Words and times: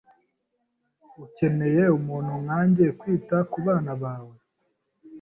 Ukeneye 1.23 1.83
umuntu 1.97 2.33
nkanjye 2.43 2.85
kwita 2.99 3.37
kubana 3.51 3.91
bawe. 4.01 4.35